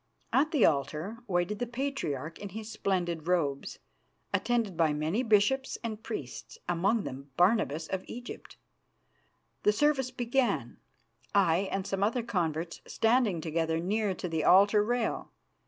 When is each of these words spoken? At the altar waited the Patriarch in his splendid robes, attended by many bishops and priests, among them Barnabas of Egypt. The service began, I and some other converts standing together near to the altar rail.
At 0.33 0.49
the 0.49 0.65
altar 0.65 1.19
waited 1.27 1.59
the 1.59 1.67
Patriarch 1.67 2.39
in 2.39 2.49
his 2.49 2.71
splendid 2.71 3.27
robes, 3.27 3.77
attended 4.33 4.75
by 4.75 4.93
many 4.93 5.21
bishops 5.21 5.77
and 5.83 6.01
priests, 6.01 6.57
among 6.67 7.03
them 7.03 7.29
Barnabas 7.37 7.85
of 7.85 8.03
Egypt. 8.07 8.57
The 9.61 9.71
service 9.71 10.09
began, 10.09 10.77
I 11.35 11.69
and 11.71 11.85
some 11.85 12.01
other 12.01 12.23
converts 12.23 12.81
standing 12.87 13.41
together 13.41 13.79
near 13.79 14.15
to 14.15 14.27
the 14.27 14.43
altar 14.43 14.83
rail. 14.83 15.33